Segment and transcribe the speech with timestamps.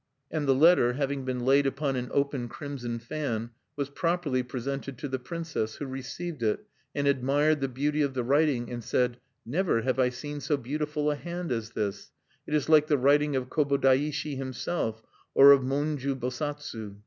[0.31, 5.07] And the letter, having been laid upon an open crimson fan, was properly presented to
[5.07, 9.81] the princess, who received it, and admired the beauty of the writing, and said: "Never
[9.81, 12.11] have I seen so beautiful a hand as this:
[12.47, 15.03] it is like the writing of Kobodaishi himself,
[15.35, 16.95] or of Monju Bosatsu.